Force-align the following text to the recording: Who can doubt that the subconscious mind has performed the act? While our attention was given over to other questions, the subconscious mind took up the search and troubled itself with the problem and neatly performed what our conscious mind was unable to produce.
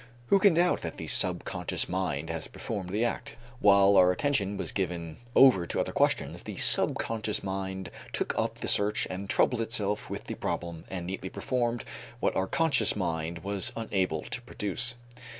Who 0.29 0.39
can 0.39 0.55
doubt 0.55 0.81
that 0.81 0.97
the 0.97 1.05
subconscious 1.05 1.87
mind 1.87 2.31
has 2.31 2.47
performed 2.47 2.89
the 2.89 3.05
act? 3.05 3.35
While 3.59 3.97
our 3.97 4.11
attention 4.11 4.57
was 4.57 4.71
given 4.71 5.17
over 5.35 5.67
to 5.67 5.79
other 5.79 5.91
questions, 5.91 6.41
the 6.41 6.55
subconscious 6.57 7.43
mind 7.43 7.91
took 8.11 8.33
up 8.35 8.55
the 8.55 8.67
search 8.67 9.05
and 9.11 9.29
troubled 9.29 9.61
itself 9.61 10.09
with 10.09 10.23
the 10.23 10.33
problem 10.33 10.85
and 10.89 11.05
neatly 11.05 11.29
performed 11.29 11.85
what 12.19 12.35
our 12.35 12.47
conscious 12.47 12.95
mind 12.95 13.43
was 13.43 13.71
unable 13.75 14.23
to 14.23 14.41
produce. 14.41 14.95